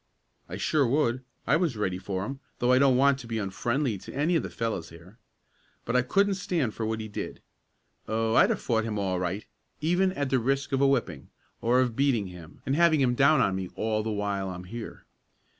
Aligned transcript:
"I 0.49 0.57
sure 0.57 0.87
would. 0.87 1.23
I 1.45 1.55
was 1.57 1.77
ready 1.77 1.99
for 1.99 2.25
him, 2.25 2.39
though 2.57 2.71
I 2.71 2.79
don't 2.79 2.97
want 2.97 3.19
to 3.19 3.27
be 3.27 3.37
unfriendly 3.37 3.99
to 3.99 4.15
any 4.15 4.35
of 4.35 4.41
the 4.41 4.49
fellows 4.49 4.89
here. 4.89 5.19
But 5.85 5.95
I 5.95 6.01
couldn't 6.01 6.33
stand 6.41 6.73
for 6.73 6.87
what 6.87 6.99
he 6.99 7.07
did. 7.07 7.39
Oh, 8.07 8.33
I'd 8.33 8.49
have 8.49 8.59
fought 8.59 8.83
him 8.83 8.97
all 8.97 9.19
right, 9.19 9.45
even 9.79 10.11
at 10.13 10.31
the 10.31 10.39
risk 10.39 10.71
of 10.71 10.81
a 10.81 10.87
whipping, 10.87 11.29
or 11.61 11.81
of 11.81 11.95
beating 11.95 12.25
him, 12.29 12.63
and 12.65 12.75
having 12.75 12.99
him 12.99 13.13
down 13.13 13.41
on 13.41 13.55
me 13.55 13.69
all 13.75 14.01
the 14.01 14.09
while 14.11 14.49
I'm 14.49 14.63
here." 14.63 15.05